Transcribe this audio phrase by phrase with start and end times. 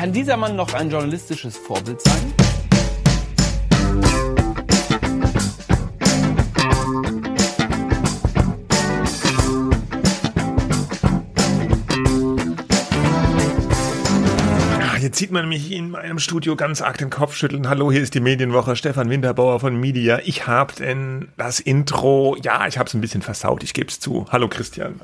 [0.00, 2.32] Kann dieser Mann noch ein journalistisches Vorbild sein?
[15.02, 17.68] Jetzt sieht man mich in meinem Studio ganz arg den Kopf schütteln.
[17.68, 18.76] Hallo, hier ist die Medienwoche.
[18.76, 20.20] Stefan Winterbauer von Media.
[20.24, 24.00] Ich habe denn das Intro, ja, ich habe es ein bisschen versaut, ich gebe es
[24.00, 24.24] zu.
[24.30, 25.02] Hallo Christian.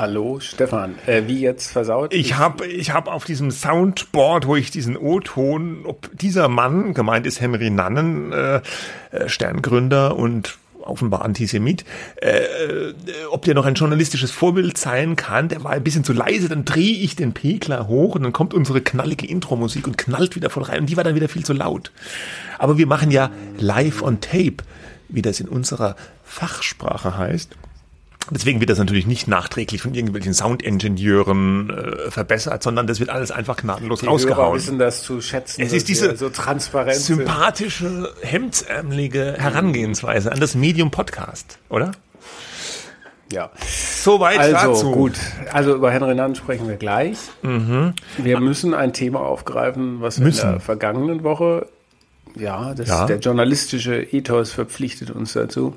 [0.00, 2.14] Hallo Stefan, äh, wie jetzt versaut?
[2.14, 7.26] Ich habe ich hab auf diesem Soundboard, wo ich diesen O-Ton, ob dieser Mann, gemeint
[7.26, 8.62] ist Henry Nannen, äh,
[9.10, 11.84] äh Sterngründer und offenbar Antisemit,
[12.16, 12.94] äh, äh,
[13.30, 15.50] ob der noch ein journalistisches Vorbild sein kann.
[15.50, 18.54] Der war ein bisschen zu leise, dann drehe ich den Pegler hoch und dann kommt
[18.54, 21.52] unsere knallige Intro-Musik und knallt wieder voll rein und die war dann wieder viel zu
[21.52, 21.92] laut.
[22.58, 24.64] Aber wir machen ja live on tape,
[25.10, 25.94] wie das in unserer
[26.24, 27.54] Fachsprache heißt.
[28.30, 33.30] Deswegen wird das natürlich nicht nachträglich von irgendwelchen Soundingenieuren äh, verbessert, sondern das wird alles
[33.30, 34.46] einfach gnadenlos Die rausgehauen.
[34.46, 35.62] Hörer wissen das zu schätzen.
[35.62, 41.92] Es ist diese so transparent sympathische, hemdsärmelige Herangehensweise an das Medium Podcast, oder?
[43.32, 43.50] Ja.
[43.66, 44.90] Soweit also, dazu.
[44.92, 45.14] gut.
[45.52, 47.16] Also über Henry Nann sprechen wir gleich.
[47.42, 47.94] Mhm.
[48.18, 50.46] Wir müssen ein Thema aufgreifen, was Müssen.
[50.46, 51.66] in der vergangenen Woche,
[52.36, 53.06] ja, das, Ja.
[53.06, 55.74] der journalistische Ethos verpflichtet uns dazu,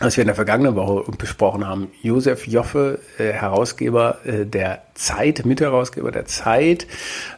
[0.00, 1.88] was wir in der vergangenen Woche besprochen haben.
[2.02, 6.86] Josef Joffe, äh, Herausgeber äh, der Zeit, Mitherausgeber der Zeit.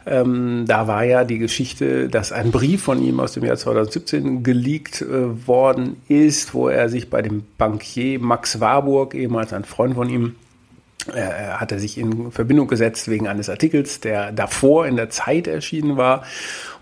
[0.05, 4.43] Ähm, da war ja die Geschichte, dass ein Brief von ihm aus dem Jahr 2017
[4.43, 9.95] geleakt äh, worden ist, wo er sich bei dem Bankier Max Warburg, ehemals ein Freund
[9.95, 10.35] von ihm,
[11.13, 15.97] hat er sich in Verbindung gesetzt wegen eines Artikels, der davor in der Zeit erschienen
[15.97, 16.23] war.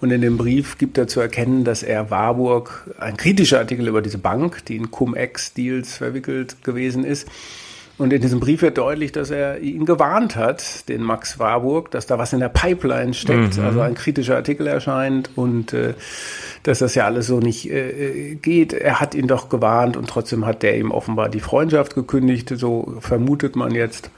[0.02, 4.02] Und in dem Brief gibt er zu erkennen, dass er Warburg, ein kritischer Artikel über
[4.02, 7.28] diese Bank, die in Cum-Ex-Deals verwickelt gewesen ist.
[7.98, 12.06] Und in diesem Brief wird deutlich, dass er ihn gewarnt hat, den Max Warburg, dass
[12.06, 15.96] da was in der Pipeline steckt, also ein kritischer Artikel erscheint und äh,
[16.68, 18.74] dass das ja alles so nicht äh, geht.
[18.74, 22.98] Er hat ihn doch gewarnt und trotzdem hat der ihm offenbar die Freundschaft gekündigt, so
[23.00, 24.12] vermutet man jetzt.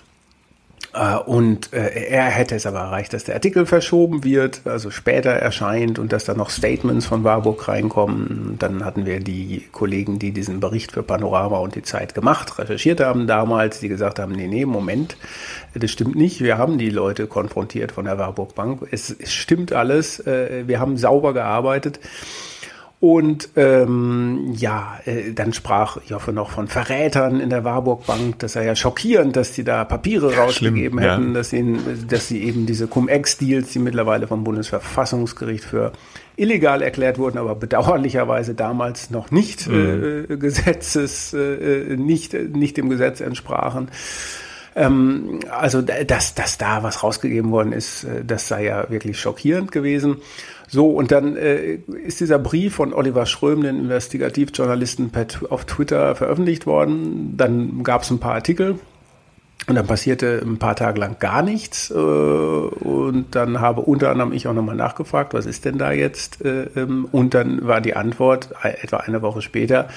[0.94, 5.30] Äh, Und äh, er hätte es aber erreicht, dass der Artikel verschoben wird, also später
[5.32, 8.56] erscheint und dass da noch Statements von Warburg reinkommen.
[8.60, 13.00] Dann hatten wir die Kollegen, die diesen Bericht für Panorama und die Zeit gemacht, recherchiert
[13.02, 15.18] haben damals, die gesagt haben, nee, nee, Moment,
[15.76, 16.42] das stimmt nicht.
[16.42, 18.88] Wir haben die Leute konfrontiert von der Warburg Bank.
[18.92, 20.20] Es, es stimmt alles.
[20.26, 22.00] äh, Wir haben sauber gearbeitet.
[23.02, 28.40] Und ähm, ja, äh, dann sprach Joffe noch von Verrätern in der Warburg Bank.
[28.40, 31.16] Das sei ja schockierend, dass die da Papiere rausgegeben schlimm, ja.
[31.16, 35.94] hätten, dass, ihnen, dass sie eben diese Cum-Ex-Deals, die mittlerweile vom Bundesverfassungsgericht für
[36.36, 40.26] illegal erklärt wurden, aber bedauerlicherweise damals noch nicht Mhm.
[40.30, 43.88] äh, Gesetzes, äh, nicht, nicht dem Gesetz entsprachen.
[44.76, 49.20] Ähm, also, da- dass, dass da was rausgegeben worden ist, äh, das sei ja wirklich
[49.20, 50.18] schockierend gewesen.
[50.72, 56.16] So, und dann äh, ist dieser Brief von Oliver Schröm, den Investigativjournalisten, per, auf Twitter
[56.16, 57.34] veröffentlicht worden.
[57.38, 58.80] Dann gab es ein paar Artikel
[59.68, 61.90] und dann passierte ein paar Tage lang gar nichts.
[61.90, 66.46] Äh, und dann habe unter anderem ich auch nochmal nachgefragt, was ist denn da jetzt?
[66.46, 69.90] Äh, ähm, und dann war die Antwort, äh, etwa eine Woche später,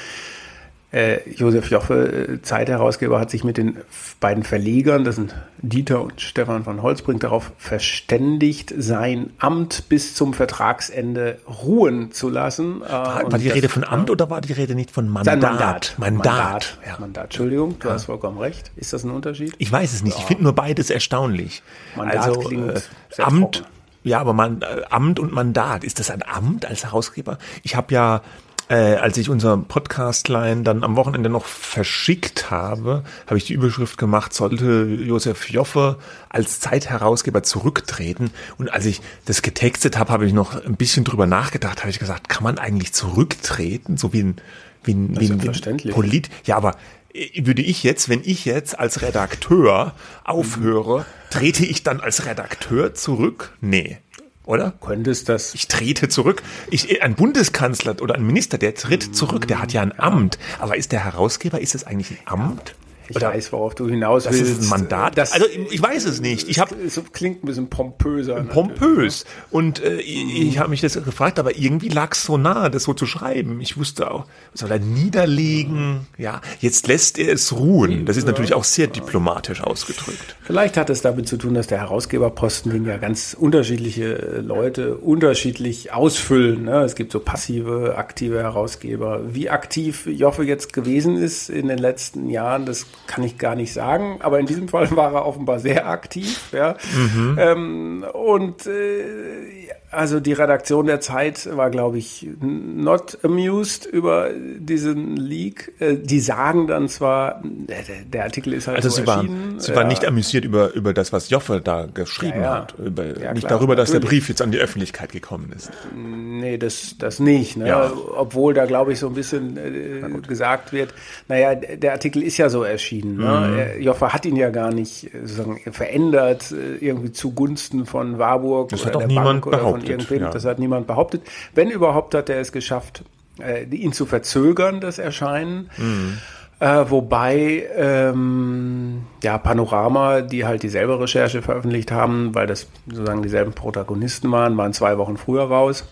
[0.93, 3.79] äh, Josef Joffe, äh, Zeitherausgeber, hat sich mit den
[4.21, 10.35] beiden Verlegern, das sind Dieter und Stefan von Holzbrink, darauf verständigt, sein Amt bis zum
[10.35, 12.83] Vertragsende ruhen zu lassen.
[12.83, 15.41] Äh, War, war die das- Rede von Amt oder war die Rede nicht von Mandat?
[15.41, 15.95] Mandat.
[15.99, 15.99] Mandat.
[15.99, 16.79] Mandat.
[16.87, 16.97] Ja.
[16.99, 17.25] Mandat.
[17.25, 18.71] Entschuldigung, du hast vollkommen recht.
[18.77, 19.55] Ist das ein Unterschied?
[19.59, 20.19] Ich weiß es nicht.
[20.19, 21.63] Ich finde nur beides erstaunlich.
[21.97, 23.69] Mandat also klingt äh, sehr Amt, trocken.
[24.05, 25.85] ja, aber man, äh, Amt und Mandat.
[25.85, 27.39] Ist das ein Amt als Herausgeber?
[27.63, 28.23] Ich habe ja,
[28.73, 33.99] äh, als ich unser Podcastline dann am Wochenende noch verschickt habe, habe ich die Überschrift
[33.99, 35.99] gemacht, sollte Josef Joffe
[36.31, 38.31] als Zeitherausgeber zurücktreten.
[38.57, 41.99] Und als ich das getextet habe, habe ich noch ein bisschen drüber nachgedacht, habe ich
[41.99, 43.99] gesagt, kann man eigentlich zurücktreten?
[43.99, 44.37] So wie ein,
[44.85, 45.93] wie ein, wie ein, wie ein.
[45.93, 46.31] Polit.
[46.45, 46.77] Ja, aber
[47.13, 49.95] äh, würde ich jetzt, wenn ich jetzt als Redakteur
[50.25, 53.53] aufhöre, trete ich dann als Redakteur zurück?
[53.61, 53.99] Nee.
[54.45, 54.73] Oder?
[54.81, 56.43] Könntest das Ich trete zurück.
[56.71, 60.39] Ich, ein Bundeskanzler oder ein Minister, der tritt zurück, der hat ja ein Amt.
[60.59, 62.75] Aber ist der Herausgeber, ist das eigentlich ein Amt?
[63.09, 64.53] Ich weiß, worauf du hinaus Das willst.
[64.53, 65.19] ist ein Mandat?
[65.19, 66.49] Das, also ich weiß es nicht.
[66.49, 68.35] Ich habe es klingt ein bisschen pompöser.
[68.43, 68.53] natürlich.
[68.55, 69.25] pompös.
[69.51, 72.85] Und äh, ich, ich habe mich das gefragt, aber irgendwie lag es so nah, das
[72.85, 73.61] so zu schreiben.
[73.61, 76.07] Ich wusste auch, soll er niederlegen?
[76.19, 78.07] Ja, jetzt lässt er es ruhen.
[78.07, 80.37] Das ist natürlich auch sehr diplomatisch ausgedrückt.
[80.43, 84.97] Vielleicht hat es damit zu tun, dass der Herausgeberposten den ja ganz unterschiedliche äh, Leute
[84.97, 86.65] unterschiedlich ausfüllen.
[86.65, 86.83] Ne?
[86.83, 89.23] Es gibt so passive, aktive Herausgeber.
[89.35, 93.73] Wie aktiv Joffe jetzt gewesen ist in den letzten Jahren, das kann ich gar nicht
[93.73, 96.53] sagen, aber in diesem Fall war er offenbar sehr aktiv.
[96.53, 96.77] Ja.
[96.95, 97.37] Mhm.
[97.39, 105.17] Ähm, und äh, also die Redaktion der Zeit war, glaube ich, not amused über diesen
[105.17, 105.75] Leak.
[105.79, 109.51] Äh, die sagen dann zwar, der, der Artikel ist halt also so sie erschienen.
[109.51, 112.61] Waren, sie waren nicht amüsiert über, über das, was Joffe da geschrieben Ja, ja.
[112.63, 112.75] hat.
[112.79, 114.21] Über, Ja, nicht klar, darüber, dass der natürlich.
[114.21, 115.71] Brief jetzt an die Öffentlichkeit gekommen ist.
[115.95, 117.59] Nee, das, das nicht.
[117.59, 117.69] Ne?
[117.69, 117.93] Ja.
[118.17, 120.95] Obwohl da, glaube ich, so ein bisschen äh, gesagt wird,
[121.29, 123.17] naja, der Artikel ist ja so erschienen.
[123.17, 123.23] Mhm.
[123.23, 123.77] Ne?
[123.79, 128.89] Joffe hat ihn ja gar nicht äh, sozusagen verändert, irgendwie zugunsten von Warburg Das oder
[128.89, 130.23] hat auch der niemand Bank oder behauptet, irgendwem.
[130.27, 130.31] ja.
[130.31, 131.23] Das hat niemand behauptet.
[131.55, 133.05] Wenn überhaupt, hat er es geschafft,
[133.41, 135.71] äh, ihn zu verzögern, das Erscheinen.
[135.77, 136.19] Mhm.
[136.61, 143.53] Äh, wobei ähm, ja Panorama, die halt dieselbe Recherche veröffentlicht haben, weil das sozusagen dieselben
[143.53, 145.85] Protagonisten waren, waren zwei Wochen früher raus.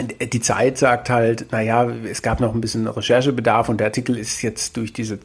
[0.00, 4.40] Die Zeit sagt halt, naja, es gab noch ein bisschen Recherchebedarf und der Artikel ist
[4.40, 5.18] jetzt durch diese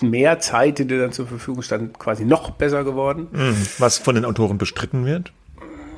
[0.00, 3.28] mehr Zeit, die dir dann zur Verfügung stand, quasi noch besser geworden.
[3.32, 3.66] Mhm.
[3.78, 5.32] Was von den Autoren bestritten wird.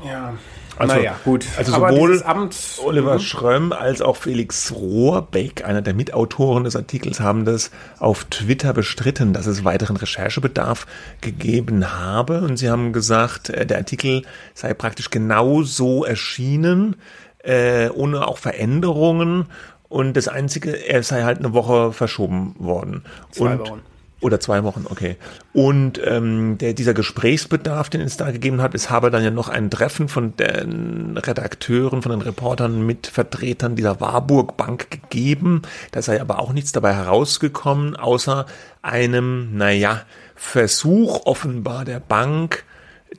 [0.05, 0.35] Ja.
[0.77, 1.47] Also- naja, gut.
[1.57, 7.45] also sowohl Amt, Oliver Schrömm als auch Felix Rohrbeck, einer der Mitautoren des Artikels, haben
[7.45, 10.87] das auf Twitter bestritten, dass es weiteren Recherchebedarf
[11.21, 12.41] gegeben habe.
[12.41, 14.23] Und sie haben gesagt, äh, der Artikel
[14.55, 16.97] sei praktisch genauso erschienen,
[17.43, 19.47] äh, ohne auch Veränderungen.
[19.89, 23.05] Und das Einzige, er sei halt eine Woche verschoben worden.
[23.31, 23.81] Zwei und Wochen.
[24.25, 25.19] Oder zwei Wochen, okay.
[25.53, 29.51] Und ähm, der, dieser Gesprächsbedarf, den es da gegeben hat, es habe dann ja noch
[29.51, 35.61] ein Treffen von den Redakteuren, von den Reportern mit Vertretern dieser Warburg Bank gegeben.
[35.91, 38.47] Da sei aber auch nichts dabei herausgekommen, außer
[38.81, 42.65] einem, naja, Versuch offenbar der Bank,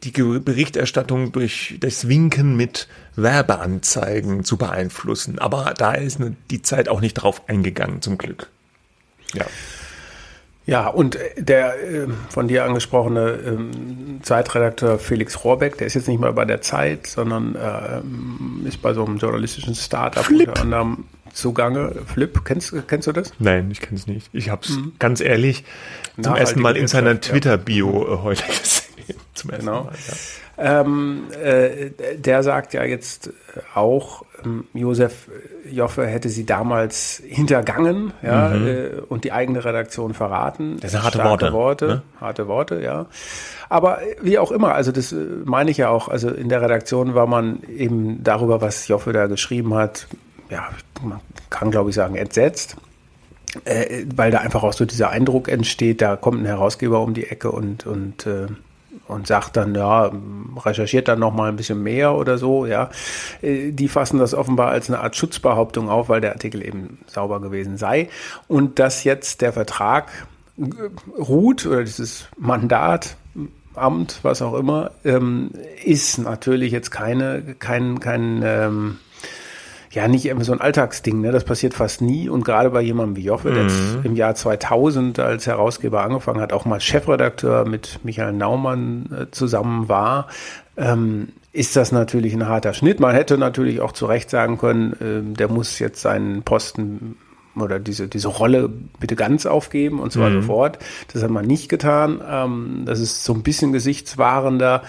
[0.04, 5.38] die Berichterstattung durch das Winken mit Werbeanzeigen zu beeinflussen.
[5.38, 6.20] Aber da ist
[6.50, 8.50] die Zeit auch nicht drauf eingegangen, zum Glück.
[9.36, 9.46] Ja.
[10.68, 16.08] Ja, und äh, der äh, von dir angesprochene ähm, Zeitredakteur Felix Rohrbeck, der ist jetzt
[16.08, 20.48] nicht mal bei der Zeit, sondern ähm, ist bei so einem journalistischen Startup Flip.
[20.48, 21.94] unter anderem zugange.
[22.08, 23.34] Flip, kennst, kennst du das?
[23.40, 24.30] Nein, ich kenne es nicht.
[24.34, 25.64] Ich habe es ganz ehrlich
[26.22, 27.32] zum ersten Mal in seiner Wirtschaft, ja.
[27.34, 28.86] Twitter-Bio äh, heute gesehen.
[29.34, 29.84] Zum ersten Genau.
[29.84, 29.94] Mal.
[30.08, 30.14] Ja.
[30.58, 33.32] Ähm, äh, der sagt ja jetzt
[33.74, 35.30] auch, ähm, Josef
[35.70, 40.78] Joffe hätte sie damals hintergangen ja, äh, und die eigene Redaktion verraten.
[40.80, 42.02] Das sind harte Worte, Worte ne?
[42.22, 43.08] Harte Worte, ja.
[43.68, 47.16] Aber wie auch immer, also das äh, meine ich ja auch, also in der Redaktion
[47.16, 50.08] war man eben darüber, was Joffe da geschrieben hat,
[50.50, 50.70] ja,
[51.04, 51.20] man
[51.50, 52.78] kann glaube ich sagen, entsetzt
[53.64, 57.28] äh, weil da einfach auch so dieser Eindruck entsteht, da kommt ein Herausgeber um die
[57.28, 58.48] Ecke und, und, äh,
[59.08, 60.12] und sagt dann, ja,
[60.58, 62.90] recherchiert dann noch mal ein bisschen mehr oder so, ja.
[63.42, 67.40] Äh, Die fassen das offenbar als eine Art Schutzbehauptung auf, weil der Artikel eben sauber
[67.40, 68.10] gewesen sei.
[68.48, 70.64] Und dass jetzt der Vertrag äh,
[71.20, 73.18] ruht oder dieses Mandat,
[73.76, 75.52] Amt, was auch immer, ähm,
[75.84, 79.00] ist natürlich jetzt keine, kein, kein, ähm,
[79.92, 81.32] ja, nicht so ein Alltagsding, ne?
[81.32, 82.30] Das passiert fast nie.
[82.30, 86.54] Und gerade bei jemandem wie Joffe, der jetzt im Jahr 2000 als Herausgeber angefangen hat,
[86.54, 90.28] auch mal Chefredakteur mit Michael Naumann äh, zusammen war,
[90.78, 93.00] ähm, ist das natürlich ein harter Schnitt.
[93.00, 97.18] Man hätte natürlich auch zu Recht sagen können, ähm, der muss jetzt seinen Posten
[97.56, 100.80] oder diese, diese Rolle bitte ganz aufgeben und zwar sofort.
[101.14, 102.22] Das hat man nicht getan.
[102.30, 104.84] Ähm, das ist so ein bisschen gesichtswahrender.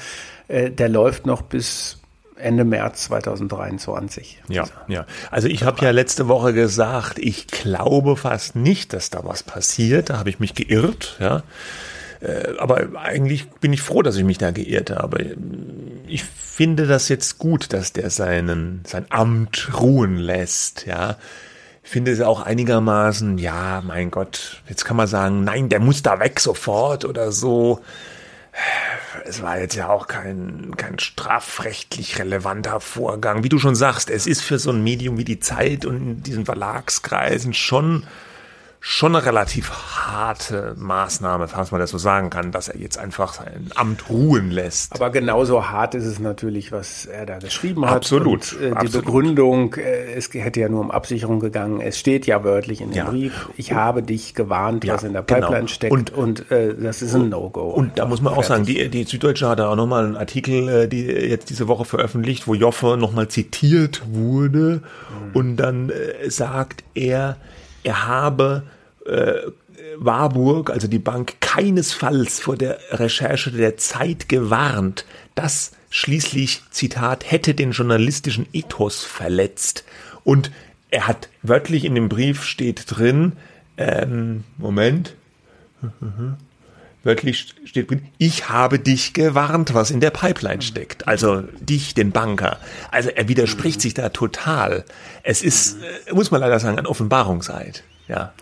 [0.49, 1.99] Äh, der läuft noch bis
[2.39, 4.43] Ende März 2023.
[4.49, 5.07] Ja, ja.
[5.31, 10.11] Also ich habe ja letzte Woche gesagt, ich glaube fast nicht, dass da was passiert.
[10.11, 11.43] Da habe ich mich geirrt, ja.
[12.21, 15.37] Äh, Aber eigentlich bin ich froh, dass ich mich da geirrt habe.
[16.07, 21.17] Ich finde das jetzt gut, dass der seinen, sein Amt ruhen lässt, ja.
[21.85, 26.03] Ich finde es auch einigermaßen, ja, mein Gott, jetzt kann man sagen, nein, der muss
[26.03, 27.81] da weg sofort oder so
[29.25, 33.45] es war jetzt ja auch kein, kein strafrechtlich relevanter Vorgang.
[33.45, 36.23] Wie du schon sagst, es ist für so ein Medium wie die Zeit und in
[36.23, 38.07] diesen Verlagskreisen schon,
[38.81, 43.33] schon eine relativ harte Maßnahme, falls man das so sagen kann, dass er jetzt einfach
[43.33, 44.95] sein Amt ruhen lässt.
[44.95, 47.95] Aber genauso hart ist es natürlich, was er da geschrieben hat.
[47.97, 49.05] Absolut, Und, äh, die absolut.
[49.07, 51.81] Begründung, äh, es hätte ja nur um Absicherung gegangen.
[51.81, 53.11] Es steht ja wörtlich in dem Ja.
[53.11, 55.41] Brief, ich habe dich gewarnt, Ja, was in der genau.
[55.49, 55.93] Pipeline steckt.
[55.93, 57.63] Und- Und, äh, das ist ein No-Go.
[57.71, 60.69] Und da muss man auch sagen, die, die Süddeutsche hat da auch nochmal einen Artikel,
[60.69, 64.83] äh, die jetzt diese Woche veröffentlicht, wo Joffe nochmal zitiert wurde
[65.35, 67.37] und dann äh, sagt er,
[67.87, 68.65] er habe
[69.07, 69.35] äh,
[69.97, 75.07] Warburg, also die Bank, keinesfalls vor der Recherche der Zeit gewarnt.
[75.37, 79.85] Das schließlich, Zitat, hätte den journalistischen Ethos verletzt.
[80.25, 80.51] Und
[80.91, 83.35] er hat wörtlich in dem Brief steht drin,
[83.77, 85.15] ähm, Moment,
[87.07, 91.07] Wörtlich steht drin, ich habe dich gewarnt, was in der Pipeline steckt.
[91.07, 92.59] Also dich, den Banker.
[92.91, 94.85] Also er widerspricht sich da total.
[95.23, 97.85] Es ist, äh, muss man leider sagen, ein Offenbarungseid.
[98.09, 98.33] Ja.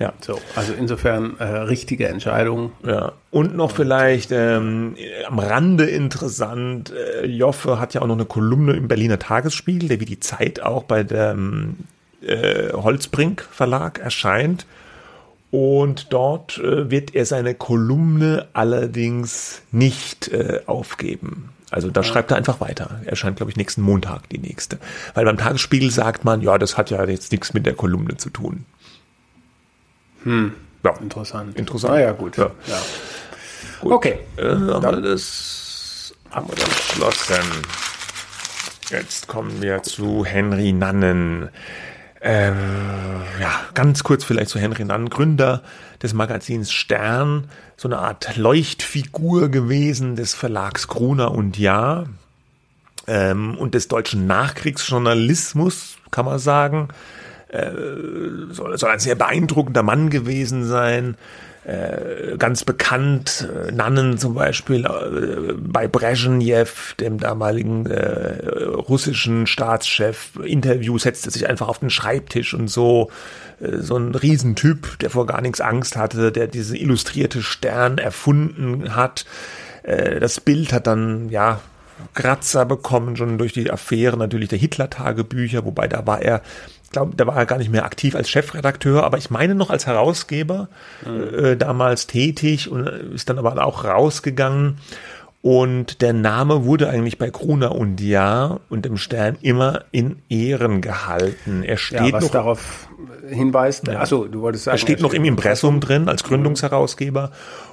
[0.00, 0.12] Ja.
[0.20, 2.72] So, also insofern äh, richtige Entscheidung.
[2.84, 3.12] Ja.
[3.30, 4.96] Und noch vielleicht ähm,
[5.28, 10.00] am Rande interessant, äh, Joffe hat ja auch noch eine Kolumne im Berliner Tagesspiegel, der
[10.00, 11.76] wie die Zeit auch bei dem
[12.20, 14.66] äh, Holzbrink Verlag erscheint.
[15.50, 21.50] Und dort äh, wird er seine Kolumne allerdings nicht äh, aufgeben.
[21.70, 23.00] Also da schreibt er einfach weiter.
[23.04, 24.78] Erscheint, glaube ich, nächsten Montag die nächste.
[25.14, 28.30] Weil beim Tagesspiegel sagt man, ja, das hat ja jetzt nichts mit der Kolumne zu
[28.30, 28.64] tun.
[30.24, 30.52] Hm.
[30.84, 30.96] Ja.
[30.98, 31.58] Interessant.
[31.58, 31.94] Interessant.
[31.94, 32.36] Ah ja, gut.
[32.36, 32.50] Ja.
[32.66, 32.80] ja.
[33.80, 33.92] gut.
[33.92, 34.18] Okay.
[34.36, 37.44] Äh, haben wir das haben wir dann beschlossen.
[38.90, 41.50] Jetzt kommen wir zu Henry Nannen.
[42.20, 45.62] Ähm, ja, ganz kurz vielleicht zu Henry Nannen, Gründer
[46.02, 52.06] des Magazins Stern, so eine Art Leuchtfigur gewesen des Verlags Gruner und Jahr
[53.06, 56.88] ähm, und des deutschen Nachkriegsjournalismus, kann man sagen
[57.48, 57.70] äh,
[58.50, 61.16] soll, soll ein sehr beeindruckender Mann gewesen sein.
[61.64, 64.86] Äh, ganz bekannt, äh, Nannen zum Beispiel
[65.58, 73.10] bei Brezhnev, dem damaligen russischen Staatschef, Interview setzte sich einfach auf den Schreibtisch und so,
[73.60, 79.26] so ein Riesentyp, der vor gar nichts Angst hatte, der diese illustrierte Stern erfunden hat.
[79.82, 81.60] Das Bild hat dann, ja,
[82.14, 86.42] Kratzer bekommen, schon durch die Affäre natürlich der Hitler-Tagebücher, wobei da war er
[86.90, 89.86] glaube, da war er gar nicht mehr aktiv als Chefredakteur, aber ich meine noch als
[89.86, 90.68] Herausgeber
[91.06, 91.44] mhm.
[91.44, 94.78] äh, damals tätig und ist dann aber auch rausgegangen.
[95.40, 100.80] Und der Name wurde eigentlich bei Gruner und Jahr und im Stern immer in Ehren
[100.80, 101.62] gehalten.
[101.62, 102.88] Er steht ja, was noch darauf
[103.28, 103.86] hinweist.
[103.86, 104.00] Ja.
[104.00, 104.74] Achso, du wolltest sagen.
[104.74, 107.30] Er steht noch im Impressum drin als Gründungsherausgeber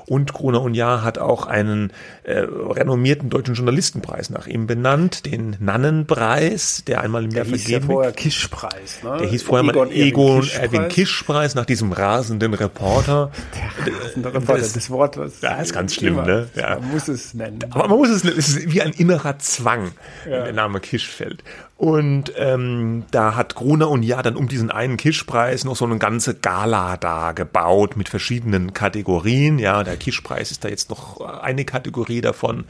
[0.07, 1.91] und Gruner und Jahr hat auch einen
[2.23, 7.73] äh, renommierten deutschen Journalistenpreis nach ihm benannt, den Nannenpreis, der einmal im Jahr vergeben wird.
[7.73, 9.03] Der hieß vorher Kischpreis.
[9.03, 9.17] Ne?
[9.19, 13.31] Der hieß vorher Egon mal Egon Erwin Kischpreis nach diesem rasenden Reporter.
[13.85, 16.49] Der rasende Reporter, das, das Wort, was ja, ist ganz schlimm, ne?
[16.55, 16.79] Ja.
[16.79, 17.54] Man muss es nennen.
[17.71, 18.23] Aber man muss es.
[18.23, 19.91] Es ist wie ein innerer Zwang,
[20.29, 20.43] ja.
[20.43, 21.43] der Name Kisch fällt.
[21.77, 25.97] Und ähm, da hat Gruner und Ja dann um diesen einen Kischpreis noch so eine
[25.97, 29.59] ganze Gala da gebaut mit verschiedenen Kategorien.
[29.59, 32.65] Ja, der Kischpreis ist da jetzt noch eine Kategorie davon.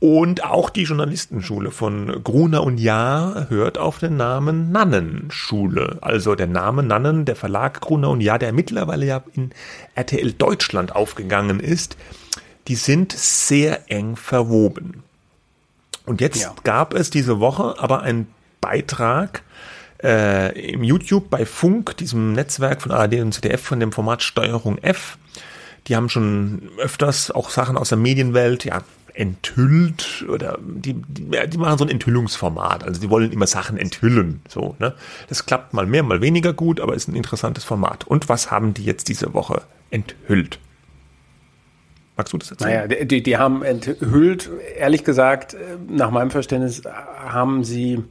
[0.00, 5.98] Und auch die Journalistenschule von Gruner und Jahr hört auf den Namen Nannenschule.
[6.00, 9.50] Also der Name Nannen, der Verlag Gruner und Jahr, der mittlerweile ja in
[9.94, 11.98] RTL Deutschland aufgegangen ist,
[12.68, 15.02] die sind sehr eng verwoben.
[16.06, 16.54] Und jetzt ja.
[16.64, 18.28] gab es diese Woche aber einen
[18.60, 19.42] Beitrag
[20.02, 24.78] äh, im YouTube bei Funk, diesem Netzwerk von ARD und ZDF von dem Format Steuerung
[24.78, 25.18] F.
[25.86, 28.82] Die haben schon öfters auch Sachen aus der Medienwelt, ja,
[29.14, 32.84] enthüllt oder die, die, die machen so ein Enthüllungsformat.
[32.84, 34.40] Also die wollen immer Sachen enthüllen.
[34.48, 34.94] So, ne?
[35.28, 38.04] Das klappt mal mehr, mal weniger gut, aber ist ein interessantes Format.
[38.04, 40.58] Und was haben die jetzt diese Woche enthüllt?
[42.20, 42.86] Magst du das erzählen?
[42.88, 45.56] Naja, die, die haben enthüllt, ehrlich gesagt,
[45.88, 48.04] nach meinem Verständnis haben sie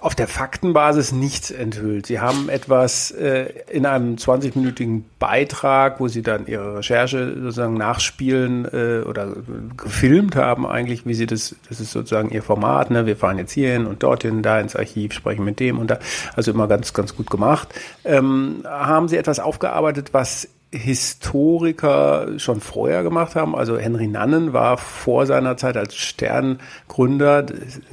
[0.00, 2.06] auf der Faktenbasis nichts enthüllt.
[2.06, 8.64] Sie haben etwas äh, in einem 20-minütigen Beitrag, wo sie dann ihre Recherche sozusagen nachspielen
[8.64, 9.34] äh, oder
[9.76, 13.04] gefilmt haben eigentlich, wie sie das, das ist sozusagen ihr Format, ne?
[13.04, 15.98] wir fahren jetzt hierhin und dorthin, da ins Archiv, sprechen mit dem und da,
[16.36, 17.68] also immer ganz, ganz gut gemacht.
[18.06, 23.54] Ähm, haben sie etwas aufgearbeitet, was Historiker schon vorher gemacht haben.
[23.54, 27.44] Also Henry Nannen war vor seiner Zeit als Sterngründer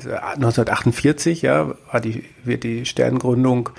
[0.06, 3.70] 1948, ja, die, wird die Sterngründung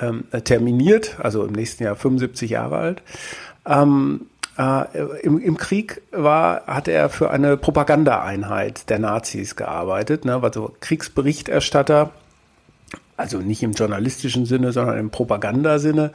[0.00, 3.02] ähm, terminiert, also im nächsten Jahr 75 Jahre alt.
[3.66, 4.26] Ähm,
[4.58, 4.84] äh,
[5.22, 10.74] im, Im Krieg war, hat er für eine Propagandaeinheit der Nazis gearbeitet, ne, war so
[10.80, 12.10] Kriegsberichterstatter,
[13.16, 16.10] also nicht im journalistischen Sinne, sondern im Propagandasinne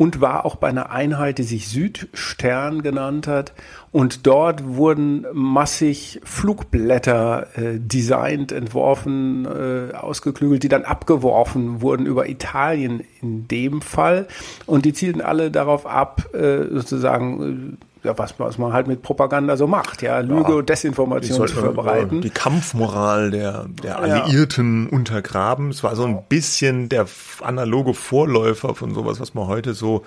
[0.00, 3.52] und war auch bei einer Einheit, die sich Südstern genannt hat.
[3.92, 12.30] Und dort wurden massig Flugblätter äh, designt, entworfen, äh, ausgeklügelt, die dann abgeworfen wurden über
[12.30, 14.26] Italien in dem Fall.
[14.64, 19.02] Und die zielten alle darauf ab, äh, sozusagen äh, ja, was, was man halt mit
[19.02, 22.22] Propaganda so macht, ja, Lüge ja, und Desinformation zu verbreiten.
[22.22, 24.96] Die Kampfmoral der, der Alliierten ja.
[24.96, 25.70] untergraben.
[25.70, 27.06] Es war so ein bisschen der
[27.42, 30.04] analoge Vorläufer von sowas, was man heute so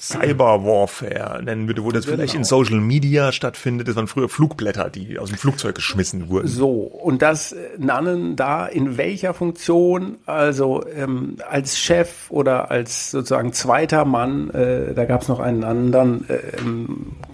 [0.00, 2.16] Cyber-Warfare nennen würde, wo das Genau.
[2.16, 3.86] vielleicht in Social Media stattfindet.
[3.86, 6.48] Das waren früher Flugblätter, die aus dem Flugzeug geschmissen wurden.
[6.48, 13.10] So, und das äh, Nannen da in welcher Funktion, also ähm, als Chef oder als
[13.10, 17.29] sozusagen zweiter Mann, äh, da gab es noch einen anderen ähm, ja,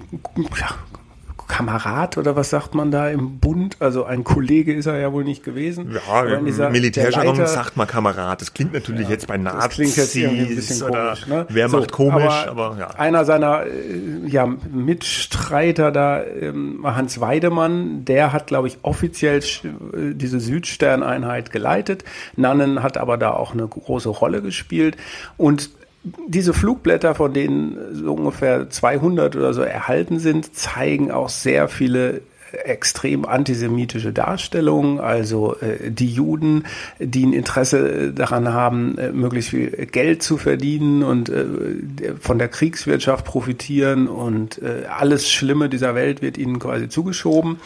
[1.49, 3.77] Kamerad oder was sagt man da im Bund?
[3.79, 5.93] Also ein Kollege ist er ja wohl nicht gewesen.
[5.93, 8.41] Ja, Aber im dieser- Militärjargon sagt man Kamerad.
[8.41, 11.27] Das klingt natürlich jetzt bei Nazis das klingt jetzt irgendwie ein bisschen komisch.
[11.29, 11.47] Ne?
[11.49, 12.89] wer So, macht komisch, aber, ja.
[12.89, 20.15] Einer seiner äh, ja, Mitstreiter da, ähm, Hans Weidemann, der hat, glaube ich, offiziell äh,
[20.15, 22.05] diese Südstern-Einheit geleitet.
[22.35, 24.97] Nannen hat aber da auch eine große Rolle gespielt.
[25.37, 25.71] Und
[26.29, 32.23] diese Flugblätter, von denen so ungefähr 200 oder so erhalten sind, zeigen auch sehr viele
[32.65, 36.65] extrem antisemitische Darstellungen, also äh, die Juden,
[36.99, 41.45] die ein Interesse daran haben, äh, möglichst viel Geld zu verdienen und äh,
[42.21, 47.59] von der Kriegswirtschaft profitieren und äh, alles Schlimme dieser Welt wird ihnen quasi zugeschoben.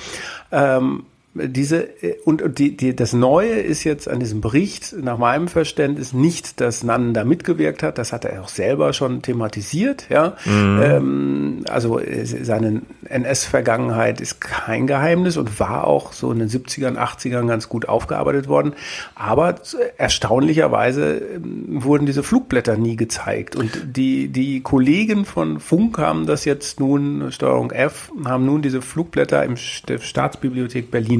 [0.50, 5.16] Ähm, diese äh, und und die, die, das Neue ist jetzt an diesem Bericht nach
[5.16, 7.98] meinem Verständnis nicht, dass Nannen da mitgewirkt hat.
[7.98, 10.06] Das hat er auch selber schon thematisiert.
[10.10, 16.48] Ja, ähm, also äh, seine NS-Vergangenheit ist kein Geheimnis und war auch so in den
[16.48, 18.72] 70ern, 80ern ganz gut aufgearbeitet worden.
[19.14, 19.54] Aber
[19.98, 26.44] erstaunlicherweise ähm, wurden diese Flugblätter nie gezeigt und die die Kollegen von Funk haben das
[26.44, 31.19] jetzt nun Steuerung F haben nun diese Flugblätter im Staatsbibliothek Berlin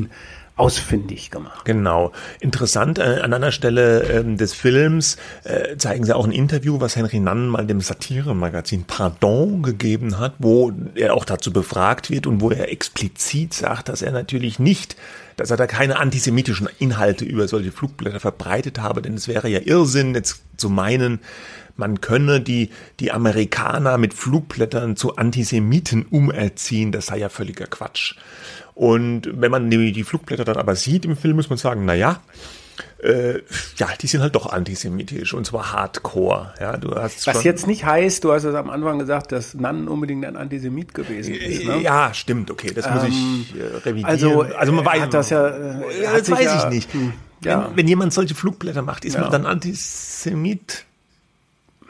[0.61, 1.65] ausfindig gemacht.
[1.65, 2.13] Genau.
[2.39, 6.97] Interessant, äh, an einer Stelle ähm, des Films äh, zeigen sie auch ein Interview, was
[6.97, 12.43] Henry Nannen mal dem Satire-Magazin Pardon gegeben hat, wo er auch dazu befragt wird und
[12.43, 14.97] wo er explizit sagt, dass er natürlich nicht,
[15.37, 19.61] dass er da keine antisemitischen Inhalte über solche Flugblätter verbreitet habe, denn es wäre ja
[19.61, 21.21] Irrsinn, jetzt zu meinen,
[21.77, 22.69] man könne die,
[23.01, 28.17] die Amerikaner mit Flugblättern zu Antisemiten umerziehen, das sei ja völliger Quatsch.
[28.75, 31.95] Und wenn man die, die Flugblätter dann aber sieht im Film, muss man sagen, na
[31.95, 32.21] ja,
[33.03, 33.41] äh,
[33.77, 36.55] ja, die sind halt doch antisemitisch und zwar hardcore.
[36.61, 39.87] Ja, du hast Was jetzt nicht heißt, du hast es am Anfang gesagt, dass Nannen
[39.89, 41.65] unbedingt ein Antisemit gewesen ist.
[41.65, 41.79] Ne?
[41.83, 44.05] Ja, stimmt, okay, das muss ich äh, revidieren.
[44.07, 45.83] also, also man weiß hat das ja, äh,
[46.19, 46.93] das weiß ja- ich nicht.
[46.95, 47.13] hm,
[47.45, 47.67] ja.
[47.71, 49.23] Wenn, wenn jemand solche Flugblätter macht, ist Ja.
[49.23, 50.85] man dann Antisemit?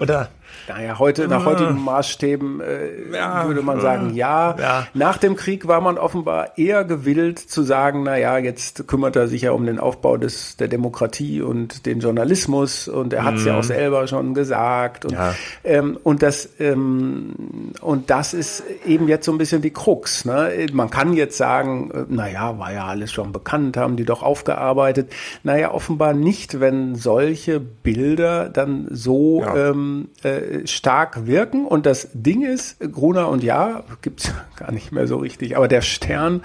[0.00, 0.30] Oder?
[0.68, 4.56] Naja, heute, nach heutigen Maßstäben äh, Ja, würde man äh, sagen, ja.
[4.58, 4.86] ja.
[4.94, 9.26] Nach dem Krieg war man offenbar eher gewillt zu sagen, na ja, jetzt kümmert er
[9.28, 13.44] sich ja um den Aufbau des, der Demokratie und den Journalismus und er hat es
[13.44, 15.04] ja auch selber schon gesagt.
[15.04, 15.16] Und, Mhm.
[15.16, 15.34] Ja.
[15.64, 20.24] ähm, und, das, ähm, und das ist eben jetzt so ein bisschen die Krux.
[20.24, 20.66] Ne?
[20.72, 25.12] Man kann jetzt sagen, äh, naja, war ja alles schon bekannt, haben die doch aufgearbeitet.
[25.42, 31.66] Naja, offenbar nicht, wenn solche Bilder dann so ähm, äh, stark wirken.
[31.66, 35.82] Und das Ding ist, Gruner und Ja, gibt's gar nicht mehr so richtig, aber der
[35.82, 36.42] Stern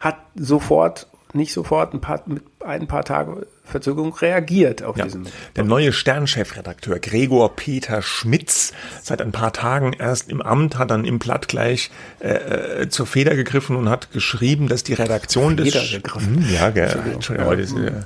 [0.00, 5.04] hat sofort, nicht sofort, ein paar, mit ein paar Tage Verzögerung reagiert auf Ja.
[5.04, 5.26] diesen.
[5.56, 8.72] Der neue Sternchefredakteur Gregor Peter Schmitz,
[9.02, 13.06] seit ein paar Tagen erst im Amt, hat dann im Blatt gleich äh, äh, zur
[13.06, 16.44] Feder gegriffen und hat geschrieben, dass die Redaktion des Feder gegriffen.
[16.44, 18.04] Hm, ja, gell, Entschuldigung, heute ist der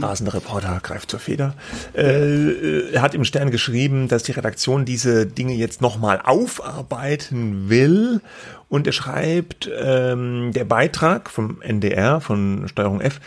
[0.00, 1.54] rasende Reporter greift zur Feder.
[1.94, 7.68] Äh, äh, er hat im Stern geschrieben, dass die Redaktion diese Dinge jetzt nochmal aufarbeiten
[7.68, 8.20] will.
[8.68, 13.20] Und er schreibt, ähm, der Beitrag vom NDR, von Steuerung F,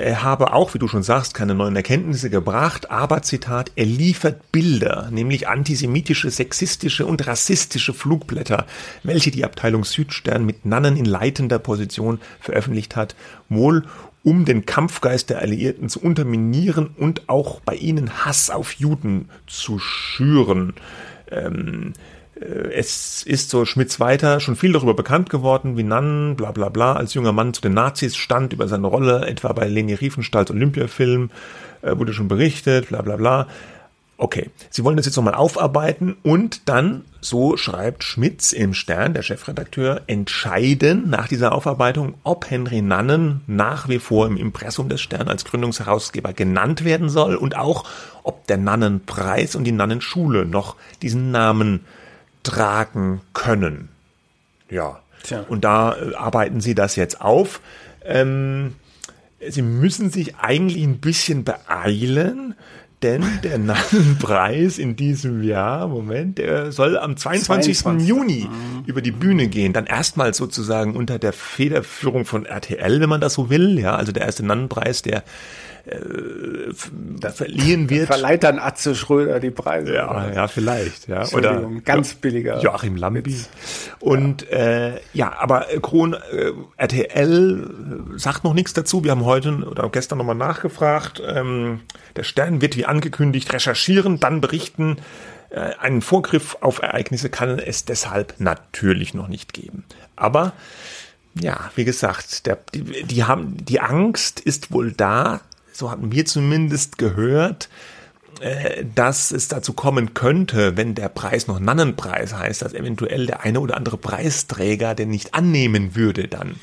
[0.00, 4.50] er habe auch, wie du schon sagst, keine neuen Erkenntnisse gebracht, aber Zitat, er liefert
[4.52, 8.66] Bilder, nämlich antisemitische, sexistische und rassistische Flugblätter,
[9.02, 13.14] welche die Abteilung Südstern mit Nannen in leitender Position veröffentlicht hat,
[13.48, 13.84] wohl
[14.22, 19.78] um den Kampfgeist der Alliierten zu unterminieren und auch bei ihnen Hass auf Juden zu
[19.78, 20.74] schüren.
[21.30, 26.52] Ähm, äh, es ist so Schmitz weiter schon viel darüber bekannt geworden, wie Nann, bla
[26.52, 29.94] bla bla, als junger Mann zu den Nazis stand, über seine Rolle, etwa bei Leni
[29.94, 31.30] Riefenstahls Olympiafilm,
[31.82, 33.46] äh, wurde schon berichtet, bla bla bla.
[34.16, 39.22] Okay, Sie wollen das jetzt nochmal aufarbeiten und dann, so schreibt Schmitz im Stern, der
[39.22, 45.28] Chefredakteur, entscheiden nach dieser Aufarbeitung, ob Henry Nannen nach wie vor im Impressum des Stern
[45.28, 47.84] als Gründungsherausgeber genannt werden soll und auch,
[48.22, 51.80] ob der Nannenpreis und die Nannenschule noch diesen Namen
[52.42, 53.88] tragen können.
[54.70, 55.00] Ja.
[55.22, 55.44] Tja.
[55.48, 57.60] Und da äh, arbeiten sie das jetzt auf.
[58.04, 58.74] Ähm,
[59.46, 62.54] sie müssen sich eigentlich ein bisschen beeilen,
[63.02, 67.78] denn der Nannenpreis in diesem Jahr, Moment, der soll am 22.
[67.78, 68.08] 22..
[68.08, 68.48] Juni
[68.86, 69.72] über die Bühne gehen.
[69.72, 73.78] Dann erstmal sozusagen unter der Federführung von RTL, wenn man das so will.
[73.78, 75.24] Ja, also der erste Nannenpreis, der
[75.90, 78.06] äh, verliehen wird.
[78.06, 79.94] Verleiht dann Atze Schröder die Preise.
[79.94, 81.08] Ja, ja, vielleicht.
[81.08, 81.26] Ja.
[81.32, 82.60] Oder ganz billiger.
[82.60, 83.36] Joachim Lambi.
[83.98, 87.70] Und ja, äh, ja aber Kron äh, RTL
[88.16, 89.04] sagt noch nichts dazu.
[89.04, 91.22] Wir haben heute oder gestern nochmal nachgefragt.
[91.26, 91.80] Ähm,
[92.16, 94.96] der Stern wird wie angekündigt recherchieren, dann berichten.
[95.50, 99.84] Äh, einen Vorgriff auf Ereignisse kann es deshalb natürlich noch nicht geben.
[100.16, 100.52] Aber
[101.38, 105.40] ja, wie gesagt, der, die, die haben die Angst ist wohl da.
[105.80, 107.70] So hatten wir zumindest gehört,
[108.40, 113.44] äh, dass es dazu kommen könnte, wenn der Preis noch Nannenpreis heißt, dass eventuell der
[113.44, 116.56] eine oder andere Preisträger den nicht annehmen würde dann.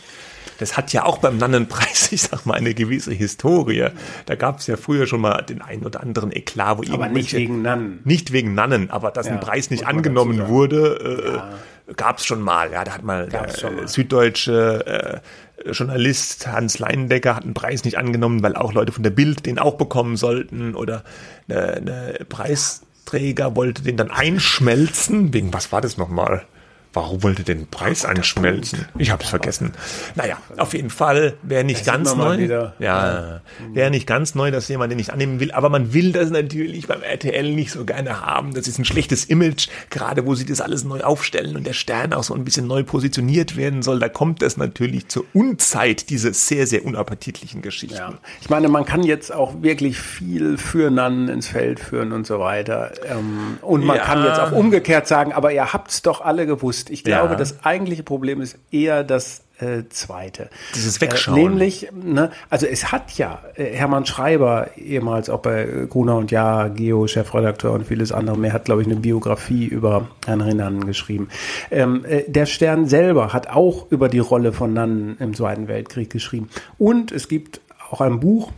[0.59, 3.87] Das hat ja auch beim Nannenpreis, ich sag mal, eine gewisse Historie.
[4.27, 7.33] Da gab es ja früher schon mal den einen oder anderen Eklat, wo Aber nicht
[7.33, 8.01] wegen Nannen.
[8.03, 11.93] Nicht wegen Nannen, aber dass ja, ein Preis nicht angenommen wurde, äh, ja.
[11.95, 12.71] gab es schon mal.
[12.71, 13.87] Ja, da hat mal der mal.
[13.87, 15.19] süddeutsche äh,
[15.65, 19.59] Journalist Hans Leindecker hat einen Preis nicht angenommen, weil auch Leute von der Bild den
[19.59, 21.03] auch bekommen sollten oder
[21.49, 25.33] eine, eine Preisträger wollte den dann einschmelzen.
[25.33, 26.45] Wegen was war das nochmal?
[26.93, 28.85] Warum wollte den Preis anschmelzen?
[28.97, 29.73] Ich habe es vergessen.
[30.15, 32.71] Naja, auf jeden Fall wäre nicht das ganz neu.
[32.79, 33.41] Ja,
[33.73, 35.51] wäre nicht ganz neu, dass jemand den nicht annehmen will.
[35.51, 38.53] Aber man will das natürlich beim RTL nicht so gerne haben.
[38.53, 42.13] Das ist ein schlechtes Image, gerade wo sie das alles neu aufstellen und der Stern
[42.13, 43.99] auch so ein bisschen neu positioniert werden soll.
[43.99, 47.97] Da kommt es natürlich zur Unzeit, diese sehr, sehr unappetitlichen Geschichten.
[47.97, 48.13] Ja.
[48.41, 52.39] Ich meine, man kann jetzt auch wirklich viel für Nannen ins Feld führen und so
[52.39, 52.91] weiter.
[53.05, 54.03] Ähm, und man ja.
[54.03, 56.89] kann jetzt auch umgekehrt sagen, aber ihr habt es doch alle gewusst ist.
[56.89, 57.35] Ich glaube, ja.
[57.35, 60.49] das eigentliche Problem ist eher das äh, zweite.
[60.75, 61.37] Dieses Wegschauen.
[61.37, 66.31] Äh, nämlich, ne, also es hat ja äh, Hermann Schreiber, ehemals auch bei Gruner und
[66.31, 70.85] Ja, Geo, Chefredakteur und vieles andere mehr, hat, glaube ich, eine Biografie über Henry Nannen
[70.85, 71.29] geschrieben.
[71.71, 76.09] Ähm, äh, der Stern selber hat auch über die Rolle von Nannen im Zweiten Weltkrieg
[76.09, 76.49] geschrieben.
[76.77, 78.51] Und es gibt auch ein Buch,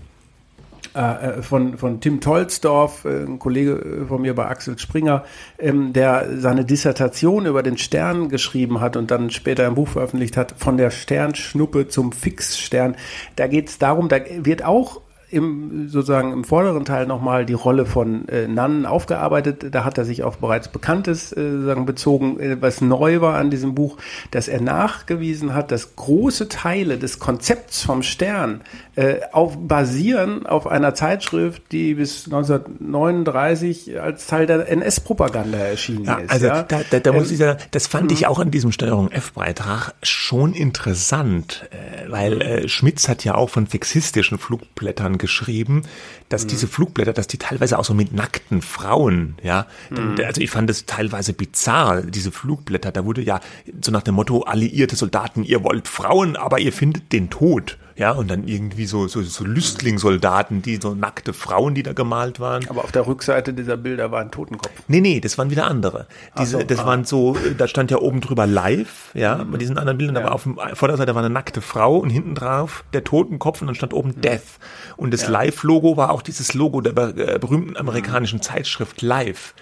[0.99, 5.23] äh, äh, von, von Tim Tolsdorf, äh, ein Kollege von mir bei Axel Springer,
[5.57, 10.35] ähm, der seine Dissertation über den Stern geschrieben hat und dann später ein Buch veröffentlicht
[10.35, 12.97] hat, von der Sternschnuppe zum Fixstern.
[13.37, 14.99] Da geht es darum, da wird auch
[15.31, 19.67] im sozusagen im vorderen Teil nochmal die Rolle von äh, Nannen aufgearbeitet.
[19.71, 23.51] Da hat er sich auf bereits Bekanntes äh, sozusagen bezogen, äh, was neu war an
[23.51, 23.97] diesem Buch,
[24.31, 28.61] dass er nachgewiesen hat, dass große Teile des Konzepts vom Stern
[28.95, 36.15] äh, auf, basieren auf einer Zeitschrift, die bis 1939 als Teil der NS-Propaganda erschienen ja,
[36.15, 36.31] ist.
[36.31, 36.63] Also ja?
[36.63, 38.27] da, da, da ähm, muss ich sagen, das fand ich mhm.
[38.27, 43.67] auch an diesem Steuerung F-Beitrag schon interessant, äh, weil äh, Schmitz hat ja auch von
[43.67, 45.83] fixistischen Flugblättern geschrieben,
[46.29, 46.49] dass mhm.
[46.49, 50.15] diese Flugblätter, dass die teilweise auch so mit nackten Frauen, ja, mhm.
[50.25, 53.39] also ich fand es teilweise bizarr, diese Flugblätter, da wurde ja
[53.81, 57.77] so nach dem Motto, alliierte Soldaten, ihr wollt Frauen, aber ihr findet den Tod.
[57.99, 62.39] Ja, und dann irgendwie so, so, so Lüstlingsoldaten, die so nackte Frauen, die da gemalt
[62.39, 62.65] waren.
[62.69, 64.71] Aber auf der Rückseite dieser Bilder war ein Totenkopf.
[64.87, 66.07] Nee, nee, das waren wieder andere.
[66.39, 66.85] Diese, so, das ah.
[66.85, 69.51] waren so, da stand ja oben drüber live, ja, mhm.
[69.51, 70.21] bei diesen anderen Bildern, ja.
[70.21, 73.75] aber auf der Vorderseite war eine nackte Frau und hinten drauf der Totenkopf und dann
[73.75, 74.21] stand oben mhm.
[74.21, 74.59] Death.
[74.95, 75.31] Und das ja.
[75.31, 78.43] Live-Logo war auch dieses Logo der äh, berühmten amerikanischen mhm.
[78.43, 79.53] Zeitschrift Live.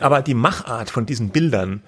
[0.00, 1.84] Aber die Machart von diesen Bildern,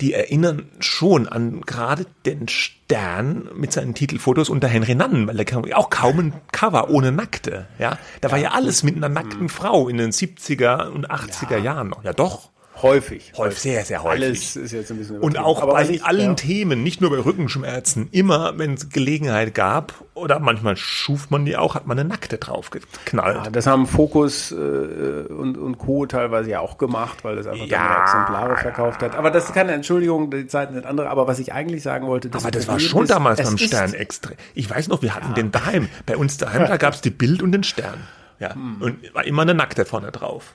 [0.00, 5.78] die erinnern schon an gerade den Stern mit seinen Titelfotos unter Henry Nannen, weil der
[5.78, 7.66] auch kaum ein Cover ohne Nackte.
[7.78, 11.58] Ja, da war ja alles mit einer nackten Frau in den 70er und 80er ja.
[11.58, 12.04] Jahren noch.
[12.04, 12.50] Ja, doch.
[12.82, 13.32] Häufig.
[13.36, 14.24] Häufig, sehr, sehr häufig.
[14.24, 16.34] Alles ist jetzt ein bisschen Und auch Aber bei ich, allen ja.
[16.34, 21.56] Themen, nicht nur bei Rückenschmerzen, immer, wenn es Gelegenheit gab, oder manchmal schuf man die
[21.56, 23.44] auch, hat man eine Nackte drauf geknallt.
[23.44, 26.06] Ja, das haben Fokus äh, und, und Co.
[26.06, 29.16] teilweise ja auch gemacht, weil das einfach ja, Exemplare verkauft hat.
[29.16, 31.08] Aber das ist keine Entschuldigung, die Zeiten sind andere.
[31.08, 33.94] Aber was ich eigentlich sagen wollte, das Aber das war schon ist, damals beim Stern
[33.94, 34.32] extra.
[34.54, 35.34] Ich weiß noch, wir hatten ja.
[35.34, 35.88] den daheim.
[36.06, 38.06] Bei uns daheim, da gab es die Bild und den Stern.
[38.38, 38.54] Ja.
[38.54, 38.80] Hm.
[38.80, 40.54] Und war immer eine Nackte vorne drauf.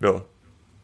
[0.00, 0.22] Ja.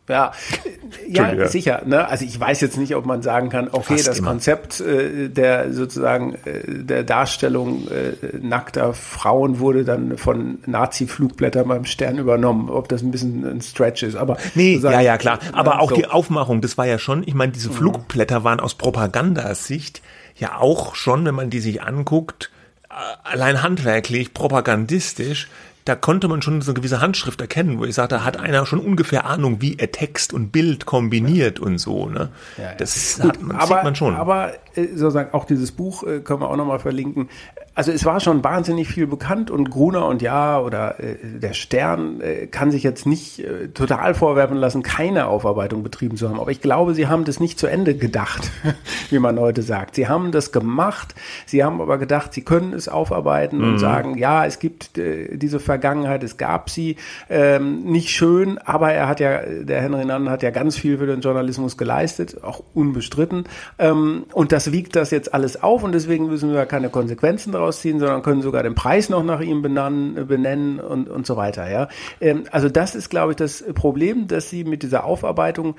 [0.09, 0.33] Ja,
[1.09, 1.83] ja sicher.
[1.85, 2.09] Ne?
[2.09, 4.31] Also ich weiß jetzt nicht, ob man sagen kann, okay, Fast das immer.
[4.31, 11.85] Konzept äh, der sozusagen äh, der Darstellung äh, nackter Frauen wurde dann von Nazi-Flugblättern beim
[11.85, 14.17] Stern übernommen, ob das ein bisschen ein Stretch ist.
[14.17, 15.39] Aber nee, ja, ja, klar.
[15.53, 15.97] Aber auch so.
[15.97, 17.75] die Aufmachung, das war ja schon, ich meine, diese mhm.
[17.75, 20.03] Flugblätter waren aus Propagandasicht
[20.37, 22.51] ja auch schon, wenn man die sich anguckt,
[22.89, 22.95] äh,
[23.25, 25.49] allein handwerklich, propagandistisch
[25.89, 28.67] da konnte man schon so eine gewisse Handschrift erkennen, wo ich sagte, da hat einer
[28.67, 32.11] schon ungefähr Ahnung, wie er Text und Bild kombiniert und so.
[32.11, 32.29] Ne?
[32.59, 32.75] Ja, ja.
[32.75, 34.15] Das Gut, hat man, aber, sieht man schon.
[34.15, 34.53] Aber
[34.87, 37.29] sozusagen auch dieses Buch äh, können wir auch nochmal verlinken.
[37.75, 42.21] Also es war schon wahnsinnig viel bekannt und Gruner und Ja oder äh, der Stern
[42.21, 46.41] äh, kann sich jetzt nicht äh, total vorwerfen lassen, keine Aufarbeitung betrieben zu haben.
[46.41, 48.51] Aber ich glaube, sie haben das nicht zu Ende gedacht,
[49.11, 49.95] wie man heute sagt.
[49.95, 51.15] Sie haben das gemacht,
[51.47, 53.65] sie haben aber gedacht, sie können es aufarbeiten mhm.
[53.65, 56.97] und sagen, ja, es gibt äh, diese Vergangenheit, es gab sie,
[57.31, 61.07] ähm, nicht schön, aber er hat ja, der Henry Nannen hat ja ganz viel für
[61.07, 63.45] den Journalismus geleistet, auch unbestritten.
[63.79, 67.69] Ähm, und das wiegt das jetzt alles auf und deswegen müssen wir keine Konsequenzen daraus
[67.79, 71.71] rausziehen, sondern können sogar den Preis noch nach ihm benennen, benennen und, und so weiter.
[71.71, 71.89] Ja?
[72.21, 75.77] Ähm, also das ist, glaube ich, das Problem, dass sie mit dieser Aufarbeitung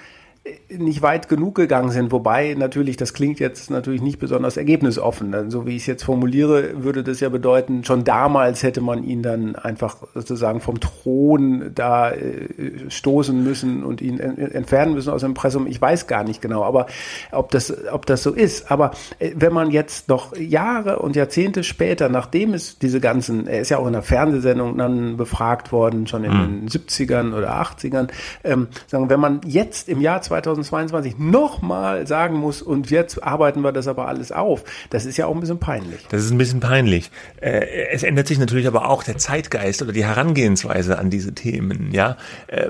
[0.69, 5.49] nicht weit genug gegangen sind, wobei natürlich, das klingt jetzt natürlich nicht besonders ergebnisoffen.
[5.49, 9.23] So wie ich es jetzt formuliere, würde das ja bedeuten, schon damals hätte man ihn
[9.23, 15.31] dann einfach sozusagen vom Thron da äh, stoßen müssen und ihn entfernen müssen aus dem
[15.31, 15.67] Impressum.
[15.67, 16.87] Ich weiß gar nicht genau, aber
[17.31, 18.71] ob das, ob das so ist.
[18.71, 23.61] Aber äh, wenn man jetzt noch Jahre und Jahrzehnte später, nachdem es diese ganzen, er
[23.61, 26.67] ist ja auch in der Fernsehsendung dann befragt worden, schon in mhm.
[26.67, 28.09] den 70ern oder 80ern,
[28.43, 33.71] ähm, sagen, wenn man jetzt im Jahr 2022 nochmal sagen muss, und jetzt arbeiten wir
[33.71, 34.63] das aber alles auf.
[34.89, 35.99] Das ist ja auch ein bisschen peinlich.
[36.09, 37.11] Das ist ein bisschen peinlich.
[37.41, 41.91] Äh, es ändert sich natürlich aber auch der Zeitgeist oder die Herangehensweise an diese Themen,
[41.91, 42.17] ja.
[42.47, 42.67] Äh,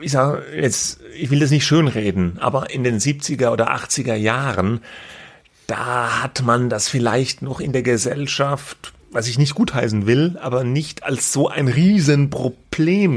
[0.00, 4.80] ich sage jetzt, ich will das nicht schönreden, aber in den 70er oder 80er Jahren,
[5.66, 10.64] da hat man das vielleicht noch in der Gesellschaft was ich nicht gutheißen will, aber
[10.64, 12.63] nicht als so ein Riesenproblem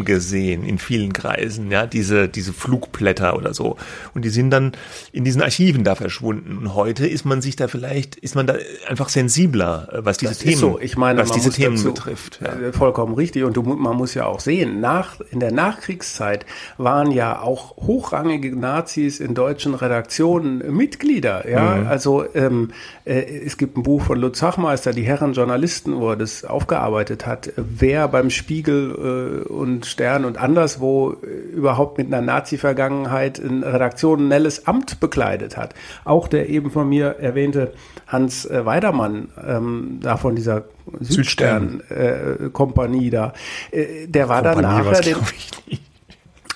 [0.05, 3.77] gesehen in vielen Kreisen, ja, diese, diese Flugblätter oder so.
[4.13, 4.73] Und die sind dann
[5.11, 6.57] in diesen Archiven da verschwunden.
[6.57, 8.55] Und heute ist man sich da vielleicht, ist man da
[8.87, 10.79] einfach sensibler, was diese das Themen, so.
[10.79, 12.39] ich meine, was diese Themen betrifft.
[12.41, 12.71] Ja.
[12.71, 13.43] Vollkommen richtig.
[13.43, 16.45] Und du, man muss ja auch sehen, nach, in der Nachkriegszeit
[16.77, 21.77] waren ja auch hochrangige Nazis in deutschen Redaktionen Mitglieder, ja.
[21.77, 21.87] Mhm.
[21.87, 22.71] Also, ähm,
[23.05, 27.25] äh, es gibt ein Buch von Lutz Hachmeister, die Herren Journalisten, wo er das aufgearbeitet
[27.25, 34.67] hat, wer beim Spiegel und Stern und anderswo äh, überhaupt mit einer Nazi-Vergangenheit ein redaktionelles
[34.67, 35.73] Amt bekleidet hat.
[36.05, 37.73] Auch der eben von mir erwähnte
[38.07, 40.63] Hans äh, Weidermann, ähm, da von dieser
[40.99, 43.33] Südstern-Kompanie äh, da,
[43.71, 45.17] äh, der war Kompanie dann nachher den,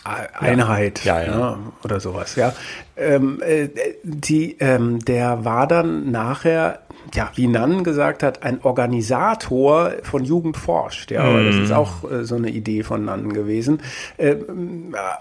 [0.04, 1.38] Einheit ja, ja, ja.
[1.38, 2.54] Ne, oder sowas, ja.
[2.98, 3.70] Ähm, äh,
[4.04, 6.80] die, ähm, der war dann nachher
[7.14, 11.12] ja, wie Nann gesagt hat, ein Organisator von Jugend forscht.
[11.12, 11.46] Ja, mm.
[11.46, 13.82] das ist auch äh, so eine Idee von Nann gewesen.
[14.18, 14.36] Äh,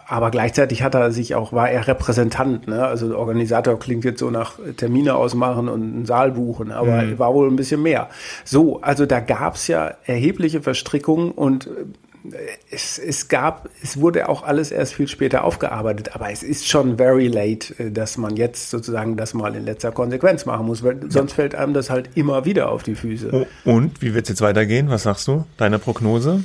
[0.06, 2.68] aber gleichzeitig hat er sich auch, war er Repräsentant.
[2.68, 2.84] Ne?
[2.84, 7.18] Also Organisator klingt jetzt so nach Termine ausmachen und einen Saal buchen, aber mm.
[7.18, 8.08] war wohl ein bisschen mehr.
[8.44, 11.70] So, also da gab's ja erhebliche Verstrickungen und äh,
[12.70, 16.98] es, es gab, es wurde auch alles erst viel später aufgearbeitet, aber es ist schon
[16.98, 21.11] very late, äh, dass man jetzt sozusagen das mal in letzter Konsequenz machen muss, weil
[21.11, 23.46] sonst fällt einem das halt immer wieder auf die Füße.
[23.64, 24.90] Und wie wird es jetzt weitergehen?
[24.90, 25.44] Was sagst du?
[25.56, 26.44] Deine Prognose?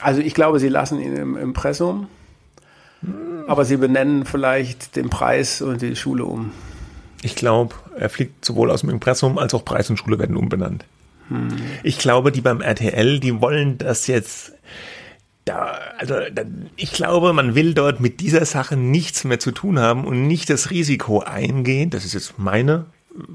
[0.00, 2.08] Also ich glaube, sie lassen ihn im Impressum,
[3.46, 6.52] aber sie benennen vielleicht den Preis und die Schule um.
[7.22, 10.84] Ich glaube, er fliegt sowohl aus dem Impressum als auch Preis und Schule werden umbenannt.
[11.82, 14.52] Ich glaube, die beim RTL, die wollen das jetzt
[15.44, 16.42] da, also da,
[16.76, 20.50] ich glaube, man will dort mit dieser Sache nichts mehr zu tun haben und nicht
[20.50, 21.90] das Risiko eingehen.
[21.90, 22.86] Das ist jetzt meine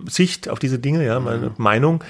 [0.08, 1.56] Sicht auf diese Dinge, ja, meine mhm.
[1.58, 2.04] Meinung.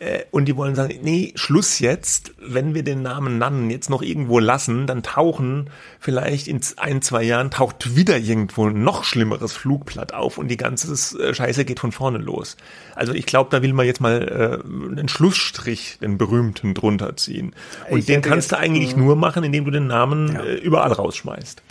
[0.00, 4.02] Äh, und die wollen sagen, nee, Schluss jetzt, wenn wir den Namen Nannen jetzt noch
[4.02, 5.68] irgendwo lassen, dann tauchen
[6.00, 10.56] vielleicht in ein, zwei Jahren taucht wieder irgendwo ein noch schlimmeres Flugblatt auf und die
[10.56, 12.56] ganze äh, Scheiße geht von vorne los.
[12.94, 17.54] Also ich glaube, da will man jetzt mal äh, einen Schlussstrich, den berühmten, drunter ziehen.
[17.90, 20.42] Und ich den kannst du eigentlich nur machen, indem du den Namen ja.
[20.42, 21.62] äh, überall rausschmeißt.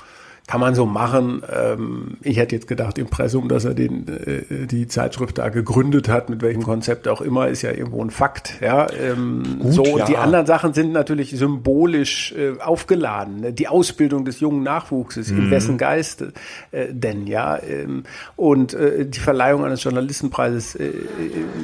[0.50, 1.44] Kann man so machen.
[1.56, 6.32] Ähm, ich hätte jetzt gedacht, Impressum, dass er den, äh, die Zeitschrift da gegründet hat,
[6.32, 8.56] mit welchem Konzept auch immer, ist ja irgendwo ein Fakt.
[8.60, 10.06] Ja, ähm, Gut, so ja.
[10.06, 13.42] die anderen Sachen sind natürlich symbolisch äh, aufgeladen.
[13.42, 13.54] Ne?
[13.54, 15.38] Die Ausbildung des jungen Nachwuchses, mhm.
[15.38, 16.24] in wessen Geist
[16.72, 18.02] äh, denn ja, ähm,
[18.36, 20.90] und äh, die Verleihung eines Journalistenpreises äh,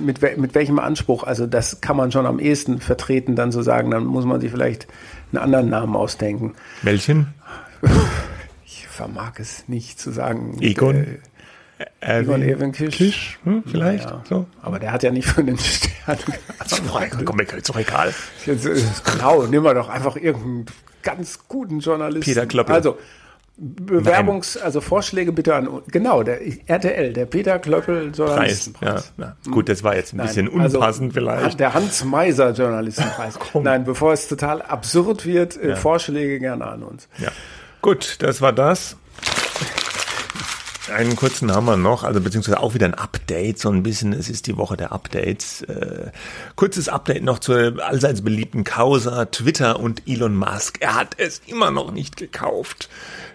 [0.05, 1.23] mit mit welchem Anspruch?
[1.23, 3.89] Also das kann man schon am ehesten vertreten, dann so sagen.
[3.89, 4.85] Dann muss man sich vielleicht
[5.31, 6.53] einen anderen Namen ausdenken.
[6.83, 7.33] Welchen?
[8.95, 10.57] vermag es nicht zu sagen.
[10.61, 10.95] Egon?
[11.99, 12.95] Äh, Egon Evenkisch.
[12.95, 14.05] Kisch, hm, vielleicht.
[14.05, 14.23] Naja.
[14.27, 14.45] So.
[14.61, 17.25] Aber der hat ja nicht für den Stern gearbeitet.
[17.25, 18.13] Komm, ist doch egal.
[18.45, 18.65] Jetzt,
[19.03, 20.65] genau, nimm mal doch einfach irgendeinen
[21.03, 22.31] ganz guten Journalisten.
[22.31, 22.75] Peter Klöppel.
[22.75, 22.97] Also,
[23.57, 24.65] Bewerbungs-, Nein.
[24.65, 29.13] also Vorschläge bitte an, genau, der RTL, der Peter Klöppel Journalistenpreis.
[29.17, 29.51] Ja, ja.
[29.51, 31.59] Gut, das war jetzt ein Nein, bisschen also unpassend also, vielleicht.
[31.61, 33.39] Der Hans Meiser Journalistenpreis.
[33.53, 35.75] Nein, bevor es total absurd wird, äh, ja.
[35.77, 37.07] Vorschläge gerne an uns.
[37.17, 37.29] Ja.
[37.85, 38.97] Gut, das war das.
[40.91, 44.27] Einen kurzen haben wir noch, also beziehungsweise auch wieder ein Update, so ein bisschen, es
[44.27, 45.61] ist die Woche der Updates.
[45.61, 46.09] Äh,
[46.55, 50.79] kurzes Update noch zur allseits beliebten Causa Twitter und Elon Musk.
[50.81, 52.89] Er hat es immer noch nicht gekauft.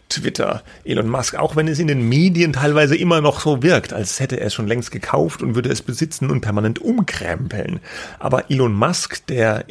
[0.08, 4.18] Twitter, Elon Musk, auch wenn es in den Medien teilweise immer noch so wirkt, als
[4.18, 7.78] hätte er es schon längst gekauft und würde es besitzen und permanent umkrempeln.
[8.18, 9.66] Aber Elon Musk, der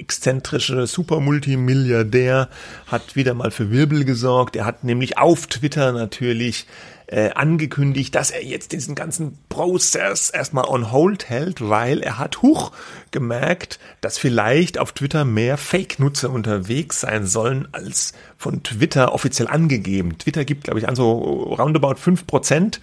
[0.00, 2.48] exzentrische Supermultimilliardär
[2.86, 4.56] hat wieder mal für Wirbel gesorgt.
[4.56, 6.66] Er hat nämlich auf Twitter natürlich
[7.10, 12.40] äh, angekündigt, dass er jetzt diesen ganzen Prozess erstmal on hold hält, weil er hat
[12.42, 12.72] hoch
[13.10, 20.18] gemerkt, dass vielleicht auf Twitter mehr Fake-Nutzer unterwegs sein sollen, als von Twitter offiziell angegeben.
[20.18, 22.80] Twitter gibt, glaube ich, an so roundabout fünf Prozent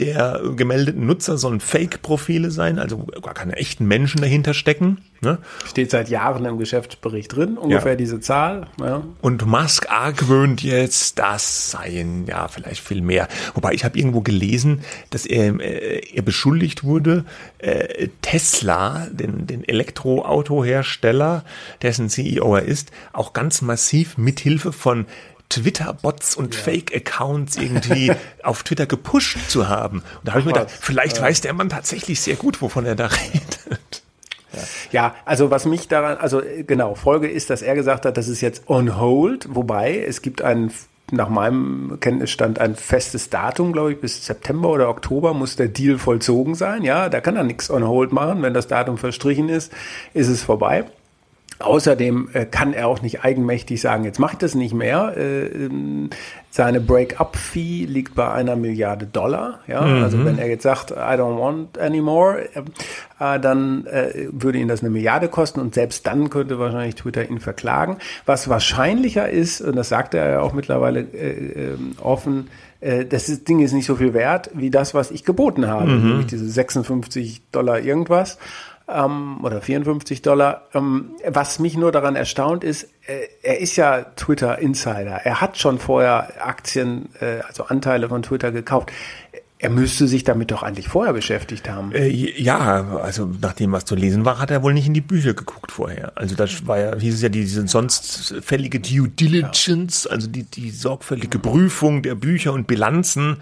[0.00, 4.98] der gemeldeten Nutzer sollen Fake-Profile sein, also gar keine echten Menschen dahinter stecken.
[5.20, 5.38] Ne?
[5.66, 7.96] Steht seit Jahren im Geschäftsbericht drin, ungefähr ja.
[7.96, 8.66] diese Zahl.
[8.80, 9.02] Ja.
[9.22, 13.28] Und Musk argwöhnt jetzt, das seien ja vielleicht viel mehr.
[13.54, 14.80] Wobei ich habe irgendwo gelesen,
[15.10, 17.24] dass er, äh, er beschuldigt wurde,
[17.58, 21.44] äh, Tesla, den, den Elektroautohersteller,
[21.82, 25.06] dessen CEO er ist, auch ganz massiv mithilfe von
[25.48, 26.60] Twitter-Bots und ja.
[26.60, 29.98] Fake-Accounts irgendwie auf Twitter gepusht zu haben.
[29.98, 32.96] Und da habe ich mir gedacht, vielleicht weiß der Mann tatsächlich sehr gut, wovon er
[32.96, 34.02] da redet.
[34.92, 38.40] Ja, also was mich daran, also genau, Folge ist, dass er gesagt hat, das ist
[38.40, 40.72] jetzt on hold, wobei es gibt einen
[41.10, 45.98] nach meinem Kenntnisstand ein festes Datum, glaube ich, bis September oder Oktober muss der Deal
[45.98, 46.82] vollzogen sein.
[46.82, 48.42] Ja, da kann er nichts on hold machen.
[48.42, 49.72] Wenn das Datum verstrichen ist,
[50.14, 50.84] ist es vorbei.
[51.60, 55.14] Außerdem äh, kann er auch nicht eigenmächtig sagen, jetzt mache ich das nicht mehr.
[55.16, 56.10] Äh, ähm,
[56.50, 59.60] seine Break-up-Fee liegt bei einer Milliarde Dollar.
[59.66, 59.82] Ja?
[59.82, 60.02] Mhm.
[60.02, 62.48] Also wenn er jetzt sagt, I don't want anymore,
[63.20, 63.86] äh, dann
[64.30, 67.96] würde ihn das eine Milliarde kosten und selbst dann könnte wahrscheinlich Twitter ihn verklagen.
[68.26, 72.48] Was wahrscheinlicher ist, und das sagt er ja auch mittlerweile äh, äh, offen,
[73.08, 76.06] das Ding ist nicht so viel wert wie das, was ich geboten habe, mhm.
[76.06, 78.36] nämlich diese 56 Dollar irgendwas
[78.88, 80.68] ähm, oder 54 Dollar.
[80.74, 85.20] Ähm, was mich nur daran erstaunt ist, äh, er ist ja Twitter Insider.
[85.24, 88.92] Er hat schon vorher Aktien, äh, also Anteile von Twitter gekauft.
[89.64, 91.90] Er müsste sich damit doch eigentlich vorher beschäftigt haben.
[91.92, 95.00] Äh, ja, also nach dem, was zu lesen war, hat er wohl nicht in die
[95.00, 96.12] Bücher geguckt vorher.
[96.16, 100.10] Also das war ja, hieß es ja diese sonst fällige Due Diligence, ja.
[100.10, 103.38] also die, die sorgfältige Prüfung der Bücher und Bilanzen,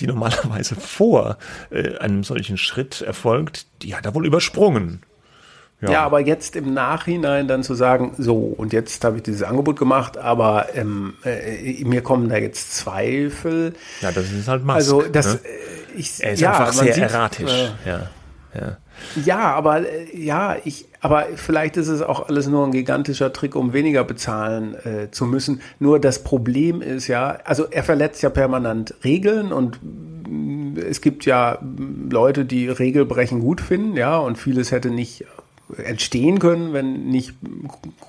[0.00, 1.36] die normalerweise vor
[1.68, 5.02] äh, einem solchen Schritt erfolgt, die hat er wohl übersprungen.
[5.80, 5.90] Ja.
[5.90, 6.02] ja.
[6.04, 10.16] aber jetzt im Nachhinein dann zu sagen, so, und jetzt habe ich dieses Angebot gemacht,
[10.16, 13.74] aber ähm, äh, mir kommen da jetzt Zweifel.
[14.00, 14.76] Ja, das ist halt Musk.
[14.76, 15.40] Also das, ne?
[15.44, 17.52] Äh, ich, er ist ja, einfach sehr sieht, erratisch.
[17.84, 18.10] Äh, ja,
[18.54, 18.76] ja.
[19.24, 23.54] Ja, aber äh, ja, ich, aber vielleicht ist es auch alles nur ein gigantischer Trick,
[23.54, 25.60] um weniger bezahlen äh, zu müssen.
[25.78, 31.26] Nur das Problem ist ja, also er verletzt ja permanent Regeln und mm, es gibt
[31.26, 31.58] ja
[32.10, 35.26] Leute, die Regelbrechen gut finden, ja, und vieles hätte nicht
[35.82, 37.34] entstehen können, wenn nicht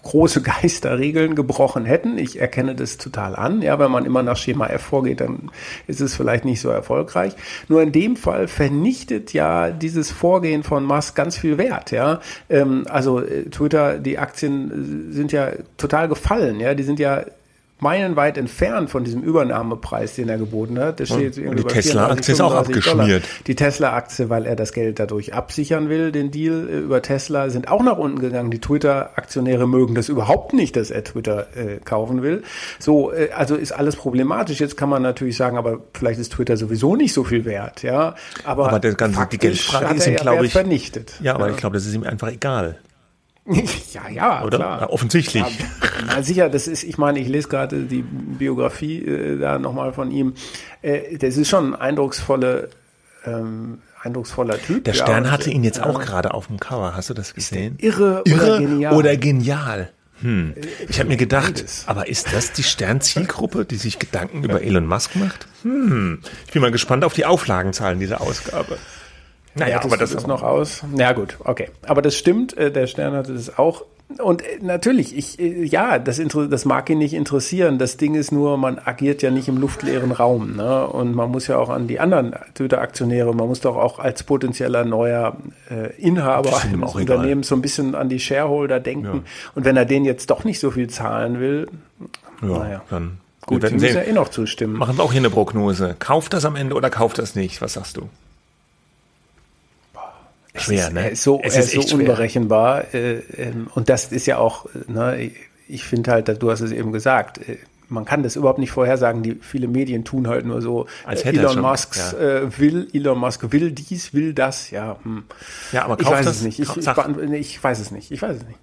[0.04, 2.18] große Geisterregeln gebrochen hätten.
[2.18, 3.62] Ich erkenne das total an.
[3.62, 5.50] Ja, wenn man immer nach Schema F vorgeht, dann
[5.88, 7.34] ist es vielleicht nicht so erfolgreich.
[7.68, 11.92] Nur in dem Fall vernichtet ja dieses Vorgehen von Musk ganz viel Wert.
[11.92, 16.60] Ja, ähm, also äh, Twitter, die Aktien sind ja total gefallen.
[16.60, 17.26] Ja, die sind ja
[17.80, 21.00] meilenweit entfernt von diesem Übernahmepreis, den er geboten hat.
[21.00, 22.98] Das steht und die Tesla-Aktie ist auch abgeschmiert.
[22.98, 23.22] Dollar.
[23.46, 27.68] Die Tesla-Aktie, weil er das Geld dadurch absichern will, den Deal äh, über Tesla, sind
[27.68, 28.50] auch nach unten gegangen.
[28.50, 32.44] Die Twitter-Aktionäre mögen das überhaupt nicht, dass er Twitter äh, kaufen will.
[32.80, 34.60] So, äh, also ist alles problematisch.
[34.60, 38.16] Jetzt kann man natürlich sagen, aber vielleicht ist Twitter sowieso nicht so viel wert, ja.
[38.44, 41.14] Aber, aber das ganze, die Geldfrage ist ihm, glaube ich, vernichtet.
[41.22, 41.54] Ja, aber ja.
[41.54, 42.78] ich glaube, das ist ihm einfach egal.
[43.94, 44.58] ja, ja, oder?
[44.58, 44.82] Klar.
[44.82, 45.44] Ja, offensichtlich.
[46.08, 50.12] Ja, sicher, das ist, ich meine, ich lese gerade die Biografie äh, da nochmal von
[50.12, 50.34] ihm.
[50.82, 52.70] Äh, das ist schon ein eindrucksvolle,
[53.26, 54.84] ähm, eindrucksvoller Typ.
[54.84, 56.96] Der Stern ja, hatte ihn jetzt auch gerade auf dem Cover.
[56.96, 57.76] Hast du das gesehen?
[57.80, 58.94] Irre, irre oder genial.
[58.96, 59.92] Oder genial.
[60.22, 60.54] Hm.
[60.56, 64.86] Äh, ich habe mir gedacht, aber ist das die Sternzielgruppe, die sich Gedanken über Elon
[64.86, 65.48] Musk macht?
[65.62, 66.20] Hm.
[66.46, 68.78] Ich bin mal gespannt auf die Auflagenzahlen dieser Ausgabe.
[69.56, 70.84] Naja, aber das ist noch aus.
[70.96, 71.70] Ja gut, okay.
[71.86, 73.84] Aber das stimmt, äh, der Stern hatte das auch.
[74.20, 77.78] Und äh, natürlich, ich, äh, ja, das, das mag ihn nicht interessieren.
[77.78, 80.56] Das Ding ist nur, man agiert ja nicht im luftleeren Raum.
[80.56, 80.88] Ne?
[80.88, 84.86] Und man muss ja auch an die anderen Twitter-Aktionäre, man muss doch auch als potenzieller
[84.86, 85.38] neuer
[85.70, 89.06] äh, Inhaber eines Unternehmens so ein bisschen an die Shareholder denken.
[89.06, 89.24] Ja.
[89.56, 91.68] Und wenn er denen jetzt doch nicht so viel zahlen will,
[92.42, 92.82] ja, naja.
[92.90, 94.74] dann Gut, die müssen ja eh noch zustimmen.
[94.74, 95.96] Machen wir auch hier eine Prognose.
[96.00, 97.62] Kauft das am Ende oder kauft das nicht?
[97.62, 98.10] Was sagst du?
[100.62, 101.10] Schwer, ne?
[101.10, 102.94] Ist so, es er ist, so unberechenbar.
[102.94, 105.32] Äh, ähm, und das ist ja auch, ne,
[105.68, 107.58] ich finde halt, du hast es eben gesagt, äh,
[107.90, 109.24] man kann das überhaupt nicht vorhersagen.
[109.24, 110.88] Die viele Medien tun halt nur so.
[111.06, 112.18] Als äh, hätte Elon Musk ja.
[112.20, 114.72] äh, will, Elon Musk will dies, will das.
[114.72, 115.24] Ja, hm.
[115.72, 116.60] Ja, aber ich weiß das, es nicht.
[116.60, 116.98] Ich, ich, sag.
[117.34, 118.12] ich weiß es nicht.
[118.12, 118.60] Ich weiß es nicht.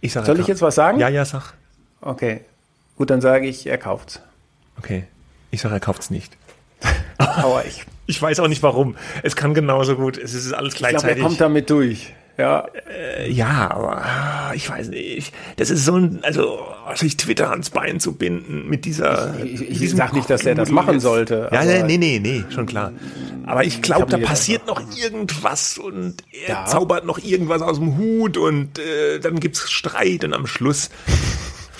[0.00, 0.98] Ich sage, Soll ich jetzt was sagen?
[0.98, 1.54] Ja, ja, sag.
[2.00, 2.42] Okay,
[2.96, 4.20] gut, dann sage ich, er kauft's.
[4.78, 5.04] Okay.
[5.50, 6.36] Ich sage, er kauft's nicht.
[7.18, 8.96] Aber ich, Ich weiß auch nicht warum.
[9.22, 10.18] Es kann genauso gut.
[10.18, 11.22] Es ist alles ich glaube, er gleichzeitig.
[11.22, 12.12] kommt damit durch.
[12.36, 12.66] Ja,
[13.16, 15.32] Äh, ja, aber ah, ich weiß nicht.
[15.56, 16.58] Das ist so ein, also
[16.96, 19.34] sich Twitter ans Bein zu binden mit dieser.
[19.42, 22.66] Ich- ich- ich sag nicht, dass er das machen sollte, Ja, nee, nee, nee, schon
[22.66, 22.92] klar.
[23.46, 26.64] Aber ich glaube, da passiert noch irgendwas und er Ja.
[26.66, 30.90] zaubert noch irgendwas aus dem Hut und äh, dann gibt's Streit und am Schluss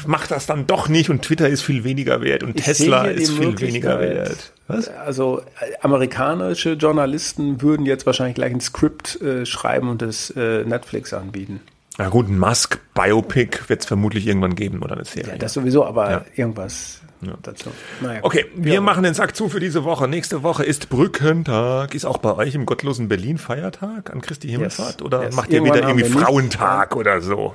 [0.07, 3.32] macht das dann doch nicht und Twitter ist viel weniger wert und Ich Tesla ist
[3.32, 4.52] viel weniger wert.
[4.68, 4.88] Was?
[4.88, 10.64] Also äh, amerikanische Journalisten würden jetzt wahrscheinlich gleich ein Skript äh, schreiben und das äh,
[10.64, 11.61] Netflix anbieten.
[11.98, 15.32] Na gut, ein Musk-Biopic wird es vermutlich irgendwann geben oder eine Serie.
[15.32, 16.24] Ja, das sowieso, aber Ja.
[16.34, 17.00] irgendwas
[17.42, 17.70] dazu.
[18.00, 18.18] Naja.
[18.22, 18.80] Okay, wir Ja.
[18.80, 20.09] machen den Sack zu für diese Woche.
[20.09, 21.94] Nächste Woche ist Brückentag.
[21.94, 25.00] Ist auch bei euch im gottlosen Berlin Feiertag an Christi Himmelfahrt?
[25.02, 25.34] Oder Yes.
[25.36, 26.24] macht ihr Irgendwann wieder irgendwie wir nicht.
[26.26, 27.55] Frauentag oder so?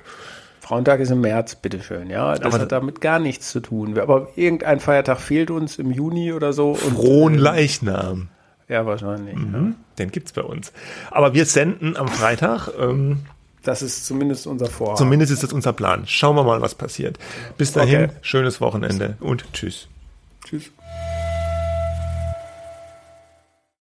[0.70, 2.12] Frauentag ist im März, bitteschön.
[2.12, 3.98] Ja, das Aber- hat damit gar nichts zu tun.
[3.98, 6.76] Aber irgendein Feiertag fehlt uns im Juni oder so.
[6.76, 8.28] Frohen äh, Leichnam.
[8.68, 9.34] Ja, wahrscheinlich.
[9.34, 9.42] Ja.
[9.42, 9.76] Hm?
[9.98, 10.72] Den gibt's bei uns.
[11.10, 12.70] Aber wir senden am Freitag.
[12.80, 13.22] Ähm,
[13.64, 14.98] Das ist zumindest unser Vorhaben.
[14.98, 16.04] zumindest ist das unser Plan.
[16.06, 17.18] Schauen wir mal, was passiert.
[17.58, 18.14] Bis dahin, Okay.
[18.22, 19.88] schönes Wochenende und tschüss.
[20.46, 20.70] Tschüss.